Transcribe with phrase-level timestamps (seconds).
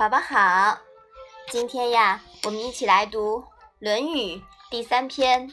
[0.00, 0.78] 宝宝好，
[1.50, 3.40] 今天呀，我们一起来读
[3.80, 4.36] 《论语》
[4.70, 5.46] 第三篇《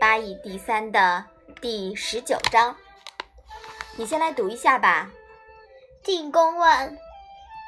[0.00, 1.24] 八义第三》的
[1.62, 2.76] 第十九章。
[3.96, 5.08] 你先来读一下吧。
[6.02, 6.98] 定公问：“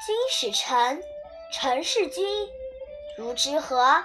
[0.05, 1.01] 君使臣，
[1.53, 2.49] 臣事君，
[3.17, 4.03] 如之何？”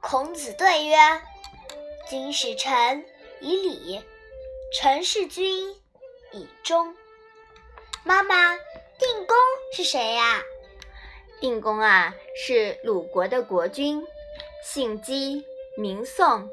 [0.00, 0.96] 孔子对曰
[2.08, 3.04] ：“君使臣
[3.42, 4.02] 以礼，
[4.72, 5.74] 臣事君
[6.32, 6.96] 以忠。”
[8.02, 8.56] 妈妈，
[8.98, 9.36] 定公
[9.76, 10.40] 是谁呀？
[11.40, 14.06] 定公啊，是鲁国的国君，
[14.62, 15.42] 姓姬，
[15.78, 16.46] 名宋。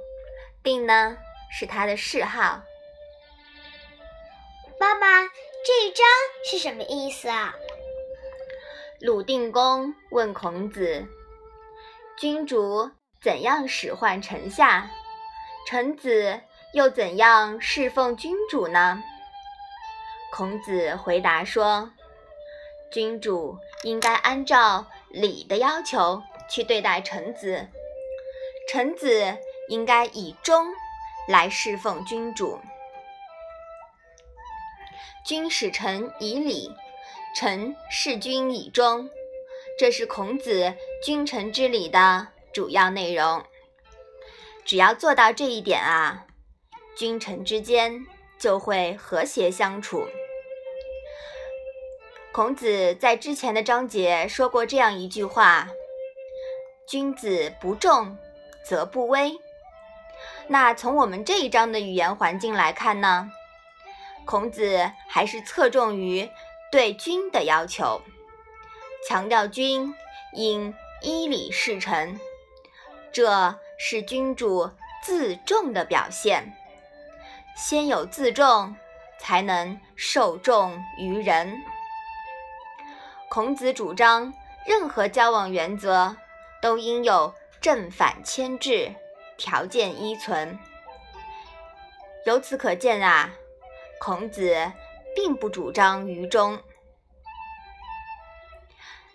[0.63, 1.18] 定呢，
[1.52, 2.62] 是他的谥号。
[4.80, 5.23] 妈妈，
[5.66, 6.05] 这一章
[6.50, 7.54] 是什么意思啊？
[9.02, 11.05] 鲁定公问孔子
[12.18, 12.90] ：“君主
[13.22, 14.90] 怎样使唤臣下？
[15.68, 16.40] 臣子
[16.74, 19.04] 又怎样侍奉君主呢？”
[20.32, 21.91] 孔子回答说。
[22.91, 27.68] 君主应该按照礼的要求去对待臣子，
[28.70, 30.68] 臣子应该以忠
[31.27, 32.60] 来侍奉君主。
[35.26, 36.71] 君使臣以礼，
[37.35, 39.10] 臣事君以忠，
[39.77, 43.44] 这是孔子君臣之礼的主要内容。
[44.63, 46.26] 只要做到这一点啊，
[46.98, 48.05] 君臣之间
[48.40, 50.07] 就会和谐相处。
[52.38, 55.70] 孔子在之前的章节说过这样一句话
[56.88, 58.16] ：“君子不重
[58.63, 59.35] 则不威。”
[60.46, 63.32] 那从我们这一章的语言环境来看呢，
[64.24, 66.29] 孔子还是侧重于
[66.72, 68.03] 对君的要求，
[69.09, 69.91] 强调君
[70.34, 72.19] 应依礼事臣，
[73.12, 74.69] 这是君主
[75.01, 76.56] 自重的表现。
[77.56, 78.75] 先有自重，
[79.19, 81.59] 才能受重于人。
[83.29, 84.33] 孔子主张，
[84.66, 86.16] 任何交往原则
[86.61, 88.95] 都应有正反牵制，
[89.38, 90.57] 条件依存。
[92.25, 93.31] 由此可见啊，
[93.99, 94.71] 孔子
[95.16, 96.59] 并不主张愚忠。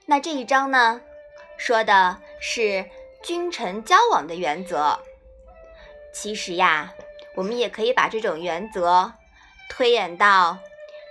[0.07, 1.01] 那这一章呢，
[1.57, 2.85] 说的是
[3.23, 5.01] 君臣交往的原则。
[6.13, 6.93] 其实呀，
[7.35, 9.15] 我们也可以把这种原则
[9.71, 10.59] 推演到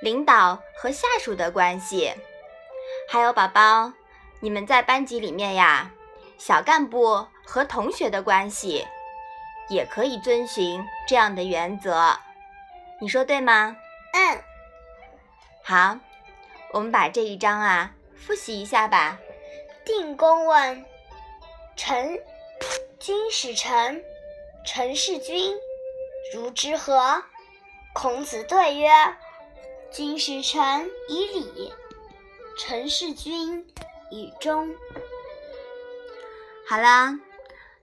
[0.01, 2.13] 领导和下属的关系。
[3.09, 3.94] 还有宝宝，
[4.40, 5.91] 你们在班级里面呀，
[6.38, 8.88] 小干部和同学的关系
[9.69, 12.18] 也可以遵循这样的原则，
[13.00, 13.75] 你说对吗？
[14.13, 14.41] 嗯。
[15.63, 15.97] 好，
[16.72, 19.19] 我们把这一章啊复习一下吧。
[19.85, 20.85] 定公问
[21.75, 22.19] ：“臣，
[23.00, 24.03] 君使臣，
[24.66, 25.56] 臣事君，
[26.34, 27.23] 如之何？”
[27.94, 28.90] 孔子对曰
[29.91, 31.73] ：“君使臣以礼。”
[32.57, 33.66] 臣事君
[34.12, 34.69] 雨中。
[36.67, 37.19] 好啦，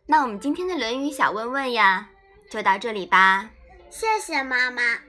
[0.07, 2.09] 那我们今天的《论语》小问问呀，
[2.51, 3.51] 就到这里吧。
[3.91, 5.08] 谢谢妈妈。